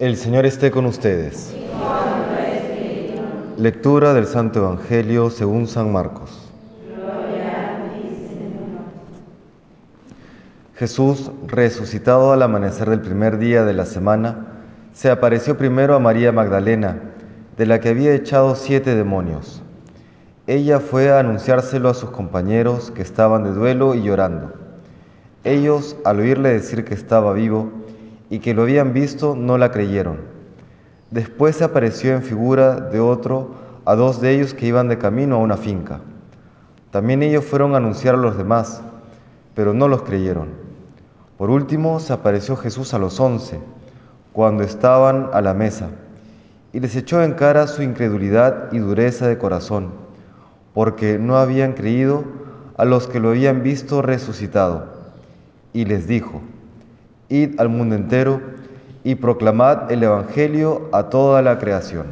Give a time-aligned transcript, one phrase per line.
[0.00, 1.54] El Señor esté con ustedes.
[3.58, 6.50] Lectura del Santo Evangelio según San Marcos.
[10.74, 14.46] Jesús, resucitado al amanecer del primer día de la semana,
[14.94, 16.98] se apareció primero a María Magdalena,
[17.58, 19.62] de la que había echado siete demonios.
[20.46, 24.54] Ella fue a anunciárselo a sus compañeros que estaban de duelo y llorando.
[25.44, 27.79] Ellos, al oírle decir que estaba vivo
[28.30, 30.18] y que lo habían visto, no la creyeron.
[31.10, 35.34] Después se apareció en figura de otro a dos de ellos que iban de camino
[35.36, 36.00] a una finca.
[36.92, 38.80] También ellos fueron a anunciar a los demás,
[39.54, 40.48] pero no los creyeron.
[41.36, 43.58] Por último, se apareció Jesús a los once,
[44.32, 45.88] cuando estaban a la mesa,
[46.72, 49.90] y les echó en cara su incredulidad y dureza de corazón,
[50.72, 52.24] porque no habían creído
[52.76, 54.86] a los que lo habían visto resucitado.
[55.72, 56.42] Y les dijo,
[57.30, 58.40] Id al mundo entero
[59.04, 62.06] y proclamad el Evangelio a toda la creación.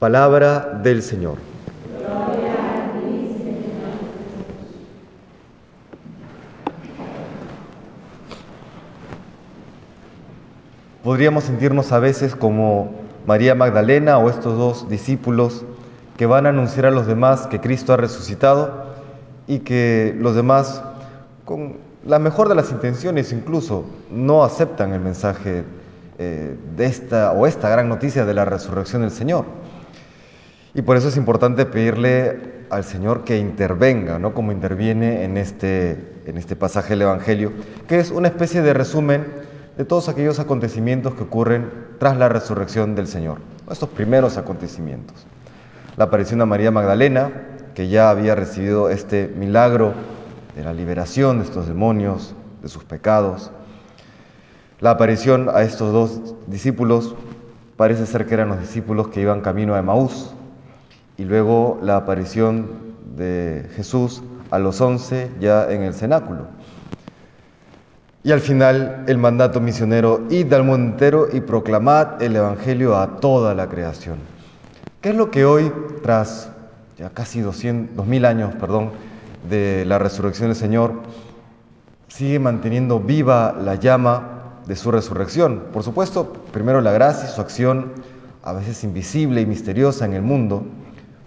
[0.00, 1.38] Palabra del Señor.
[11.04, 12.90] Podríamos sentirnos a veces como
[13.24, 15.64] María Magdalena o estos dos discípulos
[16.16, 18.88] que van a anunciar a los demás que Cristo ha resucitado
[19.46, 20.82] y que los demás,
[21.44, 25.64] con la mejor de las intenciones incluso, no aceptan el mensaje
[26.18, 29.44] eh, de esta o esta gran noticia de la resurrección del Señor.
[30.72, 34.32] Y por eso es importante pedirle al Señor que intervenga, ¿no?
[34.32, 37.52] como interviene en este, en este pasaje del Evangelio,
[37.86, 39.26] que es una especie de resumen
[39.76, 43.38] de todos aquellos acontecimientos que ocurren tras la resurrección del Señor,
[43.70, 45.26] estos primeros acontecimientos.
[45.98, 47.30] La aparición a María Magdalena,
[47.74, 49.92] que ya había recibido este milagro
[50.58, 53.52] de la liberación de estos demonios, de sus pecados.
[54.80, 57.14] La aparición a estos dos discípulos,
[57.76, 60.34] parece ser que eran los discípulos que iban camino a Emaús,
[61.16, 62.70] y luego la aparición
[63.16, 66.48] de Jesús a los once ya en el cenáculo.
[68.24, 73.20] Y al final el mandato misionero, id al mundo entero y proclamad el Evangelio a
[73.20, 74.18] toda la creación.
[75.00, 75.72] ¿Qué es lo que hoy,
[76.02, 76.50] tras
[76.96, 78.90] ya casi 200, 2000 años perdón,
[79.48, 80.94] de la resurrección del Señor,
[82.08, 85.64] sigue manteniendo viva la llama de su resurrección?
[85.72, 87.92] Por supuesto, primero la gracia y su acción,
[88.42, 90.64] a veces invisible y misteriosa en el mundo,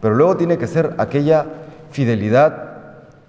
[0.00, 1.46] pero luego tiene que ser aquella
[1.90, 2.70] fidelidad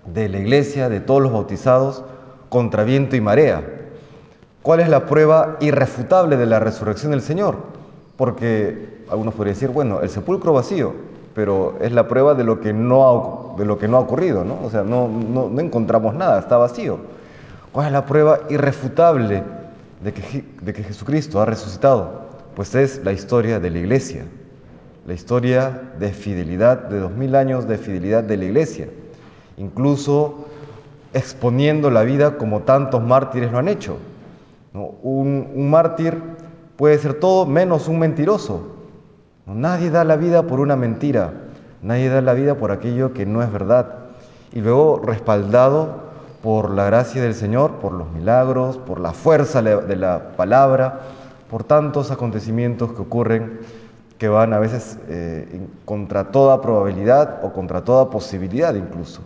[0.05, 2.03] de la iglesia, de todos los bautizados,
[2.49, 3.63] contra viento y marea.
[4.61, 7.57] ¿Cuál es la prueba irrefutable de la resurrección del Señor?
[8.17, 10.93] Porque algunos podrían decir, bueno, el sepulcro vacío,
[11.33, 14.43] pero es la prueba de lo que no ha, de lo que no ha ocurrido,
[14.43, 14.59] ¿no?
[14.63, 16.99] O sea, no, no, encontramos nada, está vacío.
[17.71, 19.43] ¿Cuál es la prueba irrefutable
[20.03, 22.21] de que, de que Jesucristo ha resucitado?
[22.55, 24.25] Pues es la historia de la iglesia,
[25.07, 28.89] la historia de fidelidad, de dos mil años de fidelidad de la iglesia.
[29.57, 30.47] Incluso
[31.13, 33.97] exponiendo la vida como tantos mártires lo han hecho.
[34.73, 36.17] Un, mártir
[36.77, 38.80] puede ser todo menos un mentiroso.
[39.53, 41.31] Nadie da la vida por una mentira,
[41.81, 43.95] nadie da la vida por aquello que no es verdad.
[44.53, 49.95] Y luego respaldado por la gracia del Señor, por los milagros, por la fuerza de
[49.95, 50.99] la palabra,
[51.49, 53.59] por tantos acontecimientos que ocurren
[54.17, 59.21] que van a veces eh, contra toda probabilidad o contra toda posibilidad incluso.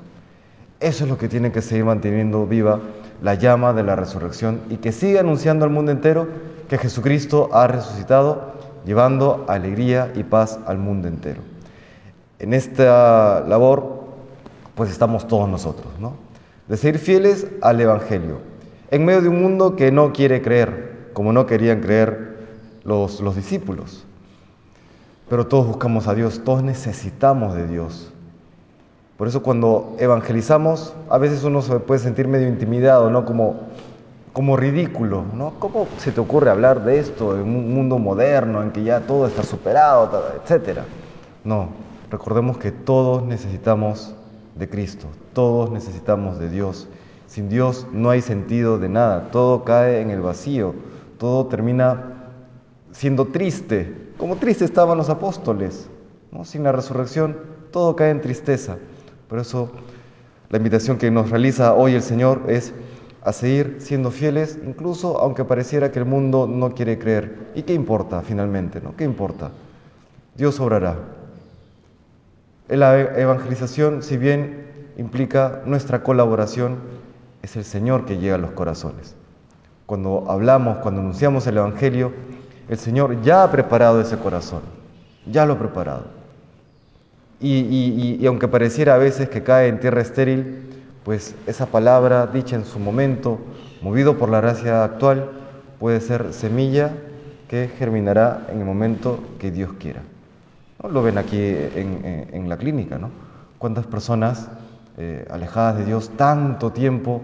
[0.79, 2.79] Eso es lo que tiene que seguir manteniendo viva
[3.21, 6.27] la llama de la resurrección y que siga anunciando al mundo entero
[6.69, 8.53] que Jesucristo ha resucitado,
[8.85, 11.41] llevando alegría y paz al mundo entero.
[12.39, 14.03] En esta labor,
[14.75, 16.13] pues estamos todos nosotros, ¿no?
[16.67, 18.39] De seguir fieles al Evangelio,
[18.91, 22.37] en medio de un mundo que no quiere creer, como no querían creer
[22.83, 24.05] los, los discípulos.
[25.29, 28.11] Pero todos buscamos a Dios, todos necesitamos de Dios.
[29.17, 33.25] Por eso cuando evangelizamos, a veces uno se puede sentir medio intimidado, ¿no?
[33.25, 33.61] Como,
[34.35, 35.53] como ridículo, ¿no?
[35.59, 39.27] ¿Cómo se te ocurre hablar de esto en un mundo moderno en que ya todo
[39.27, 40.11] está superado,
[40.43, 40.83] etcétera?
[41.45, 41.69] No,
[42.11, 44.13] recordemos que todos necesitamos
[44.55, 46.89] de Cristo, todos necesitamos de Dios.
[47.27, 50.75] Sin Dios no hay sentido de nada, todo cae en el vacío,
[51.17, 52.31] todo termina
[52.91, 55.89] siendo triste, como triste estaban los apóstoles,
[56.33, 56.43] ¿no?
[56.43, 57.37] Sin la resurrección
[57.71, 58.75] todo cae en tristeza.
[59.29, 59.71] Por eso
[60.49, 62.73] la invitación que nos realiza hoy el Señor es
[63.25, 67.49] a seguir siendo fieles, incluso aunque pareciera que el mundo no quiere creer.
[67.55, 68.79] ¿Y qué importa finalmente?
[68.79, 68.95] ¿no?
[68.95, 69.49] ¿Qué importa?
[70.35, 70.95] Dios obrará.
[72.69, 74.67] La evangelización, si bien
[74.97, 76.77] implica nuestra colaboración,
[77.41, 79.15] es el Señor que llega a los corazones.
[79.85, 82.11] cuando hablamos, cuando anunciamos el Evangelio,
[82.69, 84.61] el Señor ya ha preparado ese corazón,
[85.31, 86.05] ya lo ha preparado.
[87.39, 90.65] Y, aunque pareciera a veces que cae en tierra estéril,
[91.05, 93.37] pues esa palabra dicha en su momento,
[93.83, 95.29] movido por la gracia actual,
[95.79, 96.93] puede ser semilla
[97.47, 100.01] que germinará en el momento que Dios quiera.
[100.81, 100.89] ¿No?
[100.89, 103.11] Lo ven aquí en, la clínica, ¿no?
[103.59, 104.49] Cuántas personas
[104.97, 107.21] eh, alejadas de Dios tanto tiempo,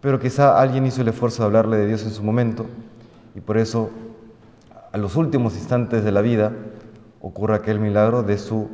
[0.00, 2.66] pero quizá alguien hizo el esfuerzo de hablarle de Dios en su momento
[3.34, 3.90] y por eso
[4.92, 6.52] a los últimos instantes de la vida
[7.20, 8.68] ocurre aquel milagro de, su,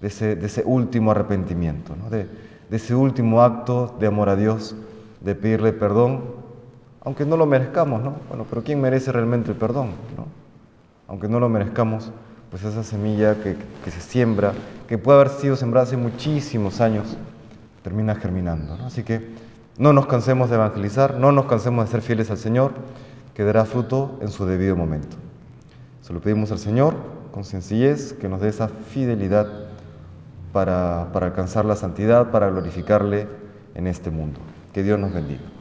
[0.00, 1.94] de, ese, último arrepentimiento,
[2.70, 4.74] de, ese último acto de amor a Dios,
[5.20, 6.22] de pedirle perdón,
[7.00, 8.16] aunque no lo merezcamos, ¿no?
[8.28, 9.88] Bueno, pero ¿quién merece realmente el perdón?
[10.16, 10.26] ¿no?
[11.06, 12.10] Aunque no lo merezcamos,
[12.50, 14.52] pues esa semilla que, que, se siembra,
[14.86, 17.16] que puede haber sido sembrada hace muchísimos años,
[17.82, 18.76] termina germinando.
[18.76, 18.86] ¿no?
[18.86, 19.34] Así que
[19.78, 22.72] no nos cansemos de evangelizar, no nos cansemos de ser fieles al Señor,
[23.34, 25.16] que dará fruto en su debido momento.
[26.02, 26.94] Se lo pedimos al Señor
[27.32, 29.67] con sencillez, que nos dé esa fidelidad
[30.52, 33.26] para, para alcanzar la santidad, para glorificarle
[33.74, 34.40] en este mundo.
[34.72, 35.57] Que Dios nos bendiga.